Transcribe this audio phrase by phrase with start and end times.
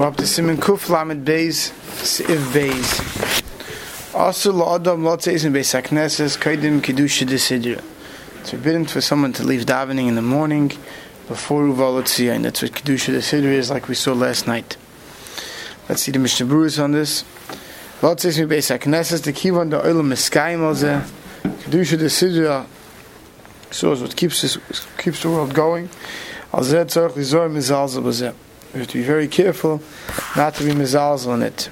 [0.00, 4.14] We're up to Simon Kuf Lamed Beis Siv Beis.
[4.14, 5.74] Also, Lotzeis in Beis
[6.38, 7.84] Kaidim Kedusha Desidra.
[8.40, 10.68] It's forbidden for someone to leave davening in the morning
[11.28, 14.78] before Uvalotzia, and that's what Kedusha Desidra is, like we saw last night.
[15.86, 17.24] Let's see the Mishnah Berurah on this.
[18.00, 18.68] Lotzeis in Beis
[19.22, 21.06] the Kivan the Meskayim Alzeh,
[21.42, 22.64] Kedusha Desidra,
[23.70, 24.56] so is what keeps, this,
[24.96, 25.90] keeps the world going.
[26.54, 28.34] Alzeh Tzorach Lizor Mizalzah Bazeh.
[28.72, 29.82] We have to be very careful
[30.36, 31.70] not to be mizalzel in it.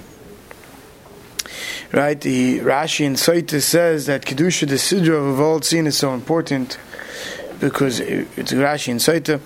[1.93, 6.13] Right, the Rashi in Saita says that Kedusha, the Sidra of all seen is so
[6.13, 6.77] important
[7.61, 9.41] because it's Rashi in Saita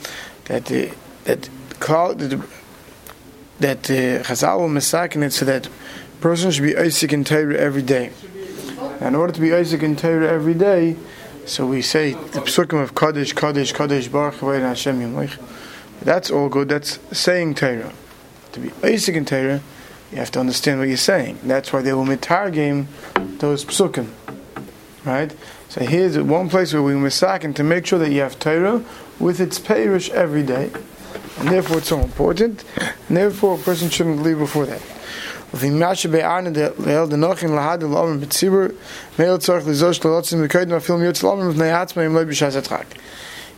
[0.47, 0.93] that the,
[1.25, 2.43] that that
[3.61, 5.69] that uh, Chazal will misakin it so that
[6.21, 8.13] person should be Isaac and Torah every day.
[9.01, 10.97] in order to be Isaac and Torah every day,
[11.45, 15.39] so we say the psukim of Kaddish, Kaddish, Kaddish, Baruch Hashem Yomlich.
[16.05, 16.69] That's all good.
[16.69, 17.93] That's saying Torah.
[18.53, 19.61] To be basic in Torah,
[20.11, 21.39] you have to understand what you're saying.
[21.43, 22.87] That's why they will mitargim
[23.39, 24.09] those psukim.
[25.05, 25.35] Right?
[25.69, 28.85] So here's one place where we misakin to make sure that you have Torah
[29.19, 30.71] with its parish every day.
[31.39, 32.65] And therefore it's so important.
[33.09, 34.83] And therefore a person shouldn't leave before that.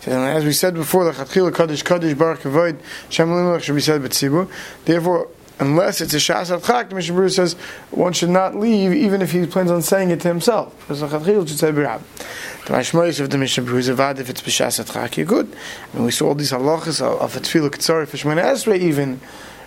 [0.07, 3.81] And as we said before, the Chatchila Kaddish Kaddish Baruch Kavoid Shem Limach should be
[3.81, 4.51] said B'tzibur.
[4.85, 5.29] Therefore,
[5.61, 7.55] unless it's a Shas Chak, the Mishnah says
[7.91, 10.77] one should not leave even if he plans on saying it to himself.
[10.81, 12.03] Because the Chatchila should say B'rab.
[12.67, 15.55] The Mashmois of the Mishnah is avad if it's B'Shas Chak, you're good.
[15.93, 19.21] Mean, we saw all these halachas of a Tefillah Ketzari for Shemoneh Esrei even,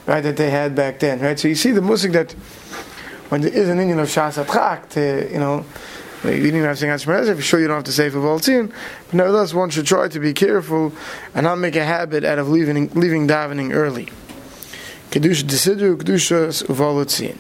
[0.05, 1.39] right, that they had back then, right?
[1.39, 2.33] So you see the musik that
[3.29, 4.95] when there is an Indian of Shas Chak,
[5.31, 5.66] you know,
[6.23, 8.17] you didn't even have to sing Hashemah If sure you don't have to say for
[8.19, 8.71] Voltzin,
[9.05, 10.91] but nevertheless, one should try to be careful
[11.35, 14.07] and not make a habit out of leaving leaving davening early.
[15.11, 17.38] Kedusha desidru kedusha uvolotzin.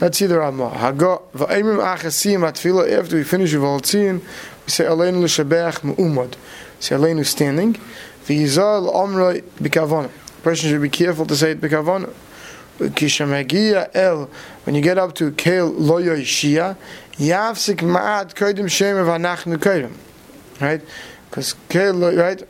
[0.00, 0.70] Let's see the Ramah.
[0.70, 2.90] Hago va'imim achasim atfila.
[2.98, 6.34] After we finish uvolotzin, we say aleinu l'shabech me'umad.
[6.78, 7.74] Say aleinu standing.
[8.26, 10.10] V'yizal omroi b'kavona.
[10.42, 11.60] Person should be careful to say it
[13.94, 14.30] el,
[14.64, 16.76] when you get up to Kel Loyo Shia,
[17.12, 19.90] Yavsik Ma'at Kodim Shem of Anachnu.
[20.60, 20.80] Right?
[21.28, 22.42] Because Kel right?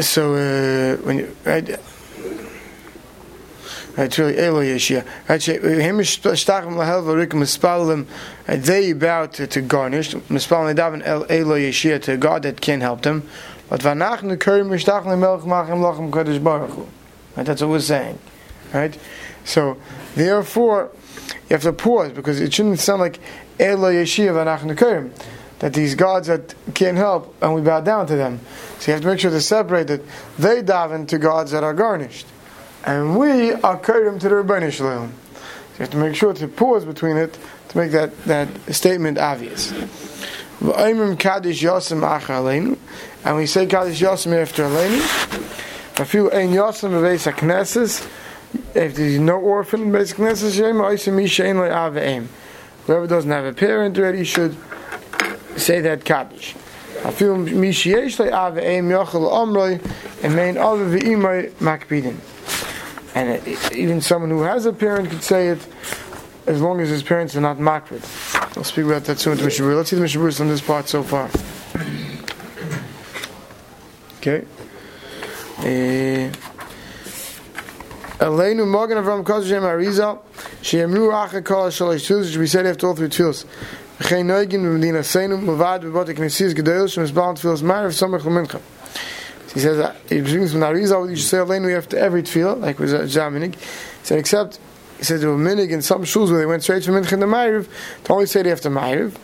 [0.00, 1.78] So, uh, when you, right?
[3.96, 5.04] Right, really Elo Yeshia.
[5.28, 8.06] Right, him shtachim lahel v'rikim mispalim.
[8.46, 10.14] They bow to, to garnish.
[10.14, 13.28] Mispalim daven el Elo Yeshia to God that can help them.
[13.68, 16.88] But v'anachnu kodim mishtachim melech machem lachem kodesh baruch.
[17.36, 18.18] Right, that's what we're saying.
[18.72, 18.98] Right?
[19.44, 19.78] So,
[20.14, 20.90] therefore,
[21.48, 23.18] you have to pause because it shouldn't sound like
[23.58, 25.12] Elo Yeshiv Anachnukurim,
[25.60, 28.40] that these gods that can't help and we bow down to them.
[28.78, 30.00] So you have to make sure to separate that
[30.38, 32.26] they daven to gods that are garnished,
[32.84, 35.12] and we are Kurim to the Rebbeinu Shalom.
[35.12, 37.38] So you have to make sure to pause between it
[37.68, 39.72] to make that, that statement obvious.
[39.72, 39.88] And
[43.36, 45.41] we say Kaddish Yosim after Aleinu.
[46.02, 48.04] A few ein Yosim beveis hakneses.
[48.74, 52.26] If there's no orphan, basic knesses shem oisim mishain le aveim.
[52.88, 54.56] Whoever doesn't have a parent already should
[55.54, 56.56] say that kaddish.
[57.04, 59.80] I feel mishiesh le aveim yochel omroi
[60.24, 62.16] and main other ve'imoi makbidin.
[63.14, 65.64] And eh, even someone who has a parent could say it
[66.48, 68.02] as long as his parents are not makbid.
[68.56, 69.76] I'll speak about that soon to Mishabur.
[69.76, 71.30] Let's see the Mishabur on this part so far.
[74.16, 74.44] Okay.
[75.64, 76.28] Eh,
[78.18, 80.18] Aleinu Magen Avraham Kozhem Arizal
[80.60, 83.44] Shemru Acha Kol Shalish Tfilos which we said after all three Tfilos
[83.98, 88.60] V'chein Noigin V'medina Seinu Mavad V'botek Nesis Gedol Shem Esbalan Tfilos Marav Samach L'mincha
[89.54, 92.90] he says he brings from Arizal you should say Aleinu after every Tfilah like with
[92.90, 93.60] Zaminig he
[94.02, 94.58] said except
[94.98, 97.16] he said there were minig in some shuls where they went straight from Mincha to
[97.18, 97.68] Ma'ariv.
[98.04, 99.16] To only say it after Ma'ariv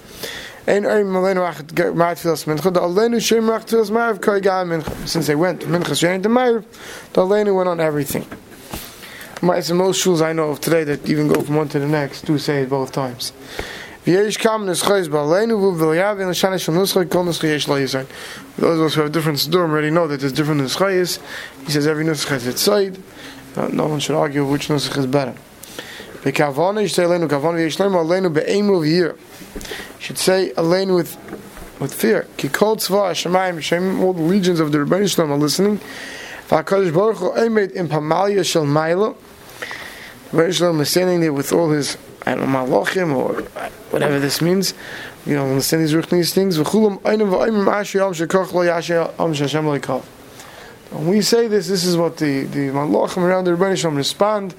[0.69, 4.69] Ein Oim Aleinu Achat Ma'at Tfilos Mincha the Aleinu Shem Rach Tfilos Ma'ariv Koi Ga'am
[4.69, 6.63] Mincha since they went Mincha straight to Ma'ariv
[7.15, 8.27] the Aleinu went on everything
[9.41, 12.39] most shuls I know of today that even go from one to the next do
[12.39, 13.33] say it both times.
[14.05, 14.59] Those of us
[18.95, 21.19] who have different Siddurim already know that there's different Nuschayis.
[21.67, 22.99] He says every Nuschay has its side.
[23.73, 25.35] No one should argue which Nuschay is better.
[26.23, 29.17] Bekavana, you say Aleinu Kavana, Yeshleim Aleinu Be'emu V'yir.
[29.99, 31.17] Should say Aleinu with
[31.81, 32.27] with fear.
[32.37, 35.81] Ki kol tzva Hashemayim, all the legions of the Rebbeinu Shalom are listening.
[36.49, 39.17] V'HaKadosh Baruch Hu Emed in Pamalia Shel Maila.
[40.31, 41.97] Rebbeinu Shalom is standing there with all his,
[42.27, 43.43] I don't know, Malachim or
[43.91, 44.75] whatever this means.
[45.27, 46.59] You know, understand these these things.
[46.59, 50.03] V'chulam Einim V'Eimim Asher Yom Shekach Lo Yasher Yom Shashem Lo Yikav.
[50.91, 54.55] When we say this, this is what the, the Malachim around the Rebbeinu Shalom respond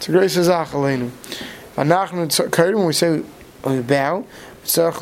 [0.00, 1.10] to Grace Azach Aleinu.
[1.76, 3.22] When we say
[3.64, 4.24] we bow,
[4.62, 5.00] if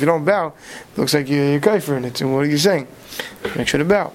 [0.00, 2.20] you don't bow, it looks like you're, you're in it.
[2.20, 2.88] And what are you saying?
[3.56, 4.12] Make sure to bow.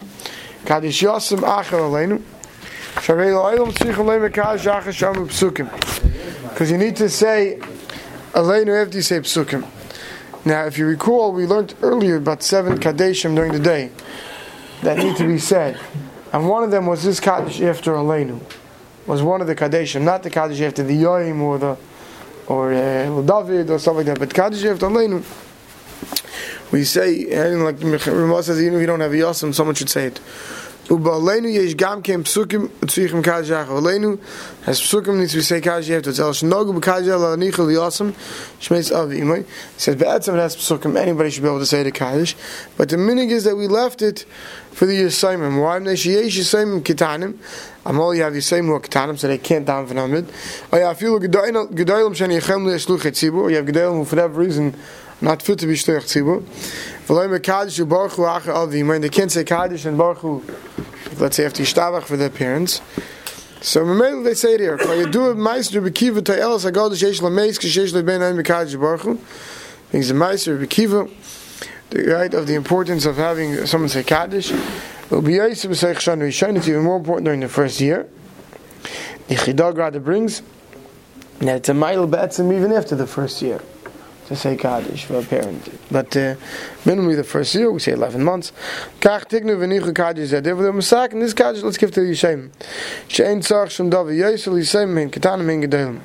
[0.65, 2.21] Kaddish Yosem Acher Aleinu.
[6.50, 7.60] Because you need to say
[8.33, 9.65] Aleinu after you say Psukim.
[10.45, 13.92] Now, if you recall, we learned earlier about seven Kadeshim during the day
[14.81, 15.80] that need to be said.
[16.31, 18.42] And one of them was this Kaddish after Aleinu.
[19.07, 21.77] Was one of the Kadeshim, not the Kaddish after the Yoim or the
[22.47, 24.19] or uh, David or something like that.
[24.19, 25.23] But Kaddish after Aleinu,
[26.71, 29.89] we say, and like Ramah says, even if you don't have a Yosem, someone should
[29.89, 30.19] say it.
[30.90, 34.16] ובעלינו יש גם כן פסוקים צריכים קדש אחר עלינו
[34.66, 38.10] אז פסוקים needs to say קדש יפת זה שנוגו בקדש על הניחל ויוסם
[38.60, 39.42] שמייס אבי אימוי
[39.78, 42.36] says בעצם it has פסוקים anybody should be able to say the קדש
[42.78, 44.25] but the meaning is that we left it
[44.75, 47.32] for the Yisayim why מפני שיש Yisayim קטנים
[47.86, 50.25] אמר you have Yisayim who are קטנים so they can't down from Amid
[50.72, 51.19] או אפילו
[51.75, 54.72] גדולים שאני יכם לשלוח את ציבור you have גדולים who for whatever reason
[55.23, 56.41] not fit to be shtoich tzibur.
[57.07, 58.83] V'loy mekadish u baruch hu acher avi.
[58.83, 60.43] When they can't say kaddish and baruch hu,
[61.17, 62.81] let's say after yishtabach for their parents.
[63.61, 64.77] So Mamela they say here.
[64.77, 69.19] Kol yadu meister bekiva tayelas hagadish yesh lameis kishesh lebein ein mekadish baruch hu.
[69.93, 71.09] Means the meister bekiva,
[71.91, 74.51] the right of the importance of having someone say kaddish.
[75.09, 76.57] Will be yosef b'seich shanu yishon.
[76.57, 78.09] It's even more important during the first year.
[79.29, 80.41] The Chidag brings
[81.39, 83.61] that it's a mile even after the first year
[84.33, 85.69] to say Kaddish for a parent.
[85.91, 86.35] But uh,
[86.85, 88.51] minimally the first year, we say 11 months.
[89.00, 91.13] Kach tignu v'nichu Kaddish zedev v'le sak.
[91.13, 92.51] and this Kaddish let's give to the Yishem.
[93.07, 96.01] She'en tzach shum davi yesel Yishem min ketanim min gedolim.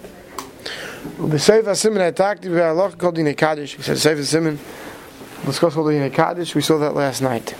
[1.18, 3.76] Ubesef ha-simen ha-takti v'alach kol dine Kaddish.
[3.76, 4.58] He said, Sef ha-simen,
[5.44, 6.54] let's go kol dine Kaddish.
[6.54, 7.54] We saw that last night.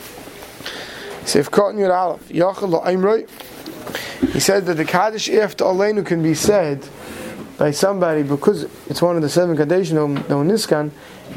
[1.25, 3.27] Sef kot nir alef yachal lo
[4.33, 6.87] He said that the Kaddish after Aleinu can be said
[7.59, 10.91] by somebody because it's one of the seven Kadesh no Niskan,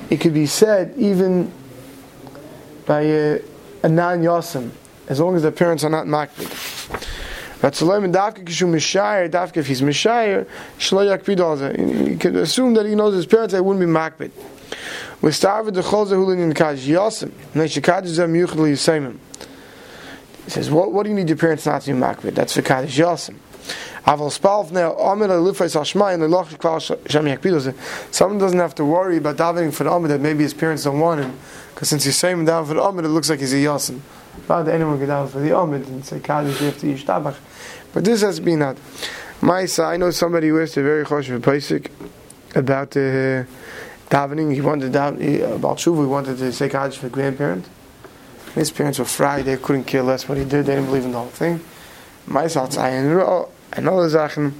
[0.09, 1.51] it could be said even
[2.85, 3.39] by uh,
[3.83, 4.69] a, a non Yosim,
[5.07, 6.47] as long as the parents are not makbid.
[7.61, 10.47] Ratzalem and Davka Kishu Mishayir, Davka if he's Mishayir,
[10.77, 14.31] Shlo Yakpid You can assume that he knows his parents, they wouldn't be makbid.
[15.31, 19.17] Started the Cholza Hulin in Kaj Yosim, Neshikad Zem Yisemim.
[20.45, 22.33] He says, what, what do you need your parents not to be makbid?
[22.33, 23.35] That's for Kaddish Yosim.
[24.03, 25.29] Someone
[28.39, 31.21] doesn't have to worry about davening for the Amid that maybe his parents don't want
[31.21, 31.37] him,
[31.73, 33.99] because since he's saying down for the Amid, it looks like he's a Yasin.
[34.49, 37.35] Not that anyone can down for the Amid and say Kaddish after Yishtabach.
[37.93, 38.77] But this has been not.
[39.41, 41.91] Maisa, I know somebody who asked a very choshev basic
[42.55, 43.43] about uh,
[44.09, 44.53] davening.
[44.53, 47.69] He wanted to about Shuvu, he wanted to say Kaddish for grandparents.
[48.55, 51.11] His parents were fried, they couldn't care less what he did, they didn't believe in
[51.11, 51.61] the whole thing.
[52.27, 52.67] Maisa,
[53.73, 54.53] Another Zachen,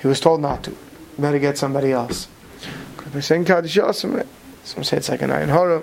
[0.00, 0.76] he was told not to.
[1.18, 2.28] Better get somebody else.
[3.20, 5.82] Saying Kaddish some say it's like an iron Hora.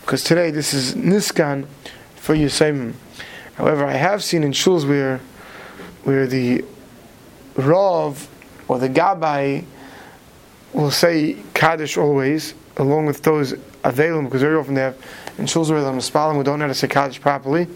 [0.00, 1.66] Because today this is Niskan
[2.16, 2.94] for Yisayim.
[3.56, 5.20] However, I have seen in shuls where,
[6.04, 6.64] where the
[7.56, 8.28] Rav
[8.66, 9.64] or the Gabbai
[10.72, 13.54] will say Kaddish always, along with those
[13.84, 14.96] available, because very often they have
[15.38, 17.68] in shuls where they're Mispalim who don't know how to say Kaddish properly.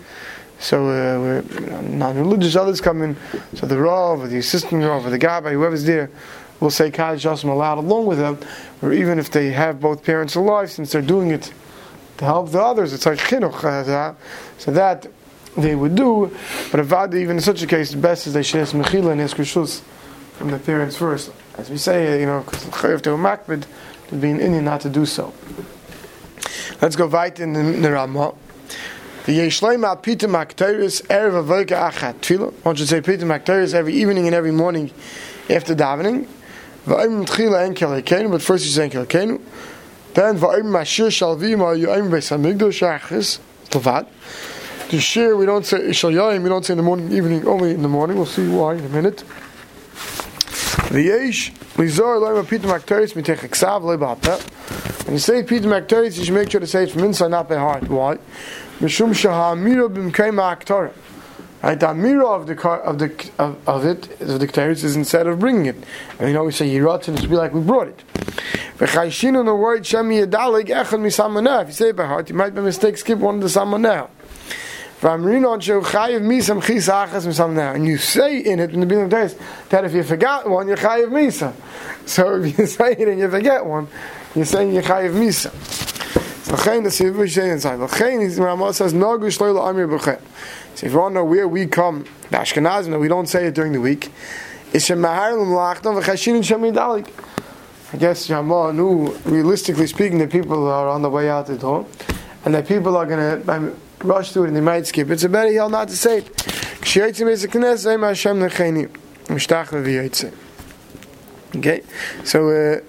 [0.61, 3.17] So uh, we're, non-religious others come in.
[3.55, 6.11] So the Rav, or the assistant Rav, or the Gabbai, whoever's there,
[6.61, 8.39] will say Kaddish Yosem aloud along with them,
[8.83, 11.53] or even if they have both parents alive, since they're doing it
[12.17, 13.65] to help the others, it's like chinuch.
[13.65, 14.15] Uh,
[14.59, 15.07] so that
[15.57, 16.37] they would do.
[16.71, 19.21] But if even in such a case, the best is they should ask mechila and
[19.21, 19.81] ask rishus
[20.33, 21.33] from the parents first.
[21.57, 23.65] As we say, you know, because to makbid
[24.09, 25.33] to be an Indian not to do so.
[26.81, 28.35] Let's go right in the, in the Ramah.
[29.29, 30.27] One should say pita
[33.27, 34.91] makteris every evening and every morning
[35.51, 36.27] after davening.
[36.87, 39.39] But first you say en kelekenu.
[40.15, 44.07] Then va'im mashir shalvim al yu'im beis hamigdosh achis tovad.
[44.89, 47.83] To share, we don't say shal we don't say in the morning, evening, only in
[47.83, 48.17] the morning.
[48.17, 49.25] We'll see why in a minute.
[50.89, 54.41] The V'yesh lizor loim pita makteris mitech eksav le'bata.
[55.09, 57.49] When you say pita makteris, you should make sure to say it from inside, not
[57.49, 57.89] by heart.
[57.89, 58.19] Why?
[58.79, 60.93] Mishum Shahamira Bimkema Aktora.
[61.63, 64.97] Right, the Amira of the car, of the of, of it of the Ketarius is
[64.97, 65.77] instead of bringing it.
[66.19, 68.03] And you know we say Yirat and it should be like we brought it.
[68.77, 71.63] V'chayshinu the word Shemi Yadalig Echad Misamanah.
[71.63, 74.11] If you say it by heart, you might by mistake skip one of the Samanah.
[75.01, 77.77] V'amrino Sheu Chayiv Misam Chis Achas Misamanah.
[77.77, 79.37] And you say in it in the beginning of days
[79.71, 81.55] that if you forgot one, you're Chayiv Misa.
[82.07, 83.89] So if you say it and you forget one,
[84.39, 85.53] you're saying you're Chayiv Misa.
[86.53, 87.81] L'chein, the Sivu say inside.
[87.81, 90.21] L'chein, the Ramah says, Nagu shloila amir b'chein.
[90.77, 93.49] So if you want to know where we come, the Ashkenazim, that we don't say
[93.49, 94.13] it during the week,
[94.73, 97.11] it's Shem Mahar L'mlachtam v'chashin Shem Yidalik.
[97.93, 101.85] I guess Ramah knew, realistically speaking, that people are on the way out the door,
[102.45, 105.11] and that people are going to rush to it and they might skip.
[105.11, 106.29] It's a better yell not to say it.
[106.97, 108.89] Is a knes, Zay Hashem L'cheini.
[109.27, 110.33] Mishtach v'yitzim.
[111.57, 111.83] Okay?
[112.25, 112.81] So, uh,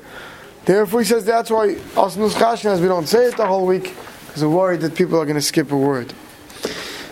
[0.74, 3.96] therefore he says that's why us Nuschashnas, we don't say it the whole week,
[4.28, 6.14] because we're worried that people are going to skip a word.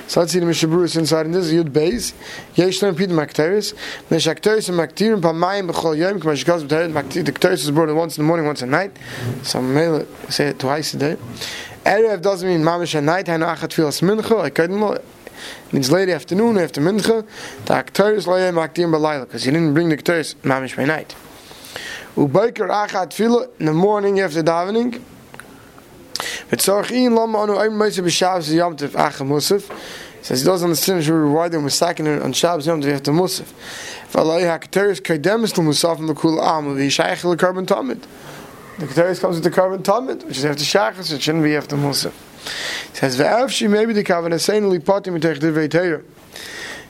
[0.07, 2.13] So let's see the Mishabrus inside and this is Yud Beis.
[2.55, 3.73] Yesh Lem Pid Makteris.
[4.09, 6.21] Mesh Akteris and Maktirim Pamayim B'chol Yom.
[6.21, 7.25] K'mash Gaz B'tered Maktir.
[7.25, 8.95] The Akteris is brought once in the morning, once at night.
[9.43, 11.17] Some male say it twice a day.
[11.85, 13.25] Erev doesn't mean Mamish at night.
[13.25, 14.39] Hainu Achat Filas Mincha.
[14.39, 14.97] I couldn't know.
[15.73, 17.27] means late afternoon, after Mincha.
[17.65, 19.25] The Akteris Lo Yom Maktirim B'layla.
[19.25, 21.15] Because he didn't bring the Akteris Mamish by night.
[22.17, 23.47] Ubayker Achat Fila.
[23.59, 24.99] In the morning after davening.
[26.49, 29.71] V'tzorchin lama anu ayim meise b'shavs yom tev acha musaf.
[30.23, 33.53] Says he doesn't understand why they're misakin on Shabbos yom tev after musaf.
[34.11, 38.01] V'alai ha'keteris kaidemis l'musaf l'kul am v'yishayich l'karban tamid.
[38.79, 41.75] The keteris comes with the karban tamid, which is after shachas, it shouldn't be after
[41.75, 42.13] musaf.
[42.95, 46.01] Says v'avshi maybe the kavan saying lipatim mitech divrei Torah.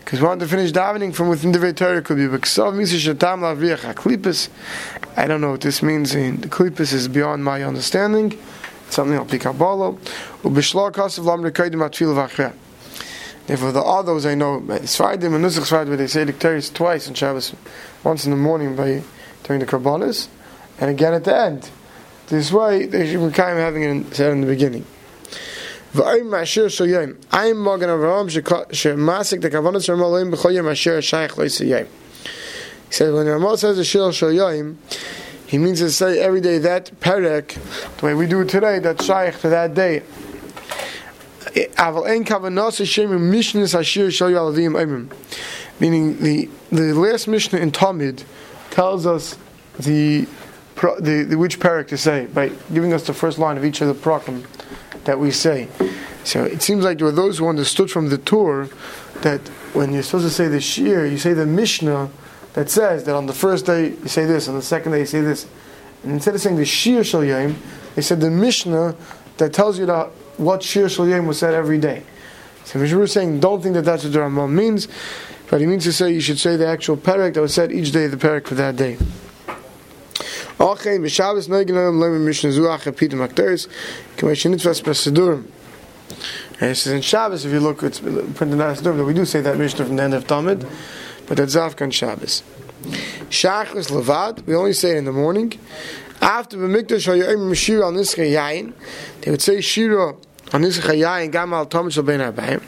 [0.07, 2.23] Because we want to finish davening from within the Torah could be.
[5.17, 6.13] I don't know what this means.
[6.13, 8.39] The klipis is beyond my understanding
[8.89, 9.17] something.
[9.19, 9.99] Ubishla
[10.93, 12.53] kasav lamri kaidim atfil v'achra.
[13.47, 17.13] Therefore, the others I know, Sfardim and Nusach Sfardim, where they say the twice on
[17.13, 17.53] Shabbos,
[18.05, 19.03] once in the morning by
[19.43, 20.29] during the Karbanis,
[20.79, 21.69] and again at the end.
[22.27, 24.85] This way, they should be kind of having it said in the beginning.
[25.93, 27.15] V'ayim ma'ashir shoyim.
[27.27, 28.29] Ayim Magen Avraham
[28.73, 31.87] she'masik the kavanas Ramalim b'chol yom asher shaykh loy siyim.
[32.87, 34.75] He says, when Ramah says the shir shoyim,
[35.45, 37.57] he means to say every day that perek,
[37.99, 40.03] the way we do it today, that shaykh to that day.
[45.79, 48.23] Meaning the the last Mishnah in Talmud
[48.71, 49.37] tells us
[49.79, 50.27] the,
[50.75, 53.87] the, the which parak to say by giving us the first line of each of
[53.87, 54.43] the prakim
[55.07, 55.67] that we say.
[56.23, 58.69] So it seems like there were those who understood from the Torah
[59.21, 59.39] that
[59.73, 62.09] when you're supposed to say the Shir, you say the Mishnah
[62.53, 65.05] that says that on the first day you say this, on the second day you
[65.05, 65.47] say this.
[66.03, 68.95] And instead of saying the Shir Shal they said the Mishnah
[69.37, 72.03] that tells you that what Shir Shal was said every day.
[72.65, 74.89] So Mishnah was saying, don't think that that's what the Rambam means,
[75.49, 77.93] but he means to say you should say the actual parak that was said each
[77.93, 78.97] day, of the parak for that day.
[80.59, 83.67] Okay, b'Shabbos noigenem lemin Mishnah zuach epidim akteris
[84.17, 85.45] k'meshinitzvas b'sedurim.
[86.59, 89.41] And it says in Shabbos, if you look, it's printed in that we do say
[89.41, 90.67] that Mishnah from the end of Tamid
[91.27, 92.41] but that's Zavkan Shabbos.
[93.29, 95.53] Shachris Levad, we only say it in the morning.
[96.21, 98.73] After the Mikdash Hayyim Shira on Nischa Yain,
[99.21, 100.13] they would say Shira
[100.53, 102.63] on Nischa Yain Gamal Tom Shal Ben Abayim.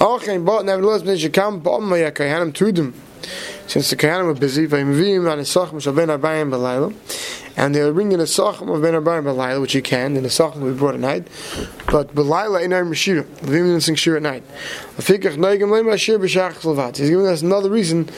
[0.00, 2.94] Okay, but nevertheless, you come, Ba'am Maya them.
[3.66, 6.94] Since the Kayanim were busy, Vayimvim on Nisachim Shal Ben Balayla,
[7.56, 10.28] and they were bringing a Sachim of Ben Abayim Balayla, which you can, and the
[10.28, 11.26] Sachim will be brought at night,
[11.86, 14.42] but Balayla in Ayim Shira, Vayim didn't sing Shira at night.
[14.96, 16.96] Afikach Neigim Lema Shir B'Shach.
[16.96, 18.10] He's giving us another reason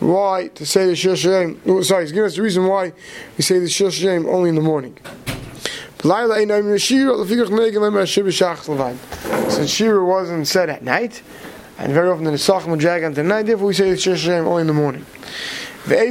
[0.00, 1.54] why to say the Shir.
[1.66, 2.92] Oh, sorry, he's giving us the reason why
[3.36, 4.98] we say the Shir Shem only in the morning.
[6.02, 9.50] Laila Ein Ayim Shira, Afikach Neigim Lema Shir B'Shach Levat.
[9.50, 11.22] Since Shira wasn't said at night,
[11.78, 14.44] and very often the Sachim will drag on the night, therefore we say the Shir
[14.44, 15.06] only in the morning.
[15.86, 16.06] What do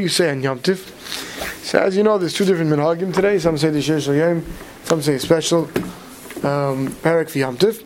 [0.00, 1.64] you say on Yom Tif?
[1.64, 3.38] So as you know, there's two different minhagim today.
[3.38, 4.44] Some say the Shir Yom,
[4.84, 5.64] some say special
[6.44, 7.82] um, parak for Yom Tif.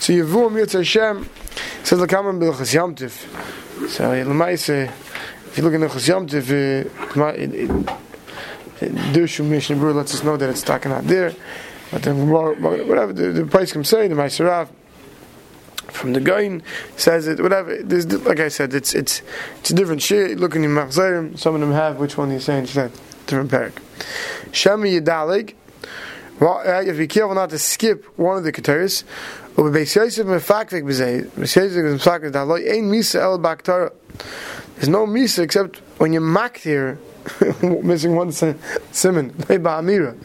[0.00, 1.28] So Yavum Yitz Hashem
[1.82, 3.26] says Lakaman B'Lchas Yom Tif.
[3.88, 6.46] So if you look in the Chas Yom Tif,
[9.12, 11.34] Dirshum Mishnah Berurah lets us know that it's talking out there.
[11.92, 14.68] But then whatever the, the price can say, the Maiserav
[15.88, 16.62] from the Gain
[16.96, 17.40] says it.
[17.40, 17.82] Whatever.
[17.82, 19.22] Like I said, it's it's
[19.60, 20.40] it's a different shit.
[20.40, 21.38] Look in Machzerim.
[21.38, 22.66] Some of them have which one he's saying.
[22.66, 22.92] Said
[23.26, 23.72] different parak.
[24.50, 25.54] Shemi Yedalig.
[26.40, 29.04] Well, uh, if you're careful not to skip one of the keteris.
[29.54, 29.96] There's
[34.88, 36.98] no misa except when you're here,
[37.62, 40.16] missing one simon, ba'amira.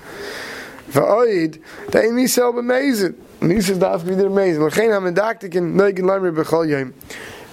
[0.89, 3.13] Va'oid, that ein misa el b'mezit.
[3.41, 4.63] Misa is daf b'dir amazing.
[4.63, 6.93] L'chein ha-medaktikin noigin lamri b'chol yom.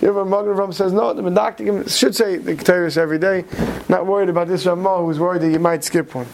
[0.00, 1.14] Therefore, Magen Ram says no.
[1.14, 3.45] The medaktikim should say the keteris every day.
[3.88, 6.26] Not worried about this Ramah who's worried that you might skip one.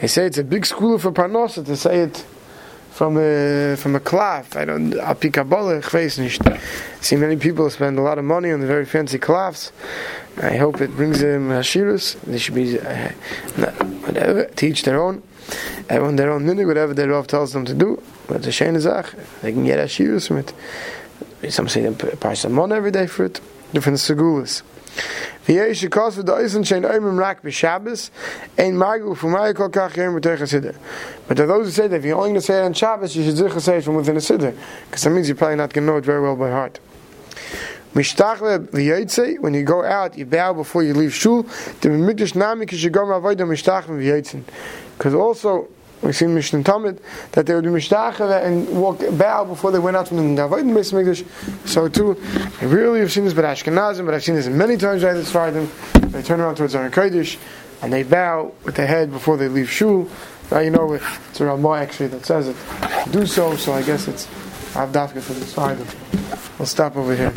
[0.00, 2.24] They say it's a big school for Parnosa to say it
[2.90, 4.56] from a from a cloth.
[4.56, 6.42] I don't a pikabole ich nicht.
[7.02, 9.72] See many people spend a lot of money on the very fancy cloths.
[10.40, 12.20] I hope it brings them hashirus.
[12.22, 13.08] They should be uh,
[14.04, 15.22] whatever teach their own
[15.89, 18.01] Everyone their own minute, whatever their Rav tells them to do.
[18.27, 20.53] But the shayna zach, they can get hashirus from it.
[21.49, 23.39] Some say they price some money every day for it.
[23.73, 24.63] Different segulas.
[25.47, 28.09] ויש שכוס ודאיסן שאין איימם רק בשבס,
[28.57, 30.71] אין מרגל ופומאי כל כך יום בתוך הסידר.
[31.27, 33.15] But to those who say that if you're only going to say it on Shabbos,
[33.15, 34.55] you should zich say it from within a siddur,
[34.85, 36.79] because that means you're probably not going to know it very well by heart.
[37.93, 41.43] Mishtachle v'yotze, when you go out, you bow before you leave shul.
[41.81, 44.43] The mikdash nami kishigom avodah mishtachle v'yotzin.
[44.97, 45.67] Because also,
[46.02, 46.98] we see in Mishnah Tamid
[47.32, 50.74] that they would be mishtachle and walk bow before they went out from the avodah
[50.74, 51.68] base mikdash.
[51.68, 52.16] So too,
[52.60, 55.20] I really have seen this by Ashkenazim, but I've seen this many times by the
[55.20, 55.68] Sfardim.
[56.10, 57.38] They turn around towards Aron Kodesh
[57.82, 60.08] and they bow with their head before they leave shul.
[60.50, 62.56] Now you know it's a Ramah actually that says it.
[63.12, 64.26] Do so, so I guess it's
[64.74, 66.58] Avdafka for the Sfardim.
[66.58, 67.32] We'll stop over here.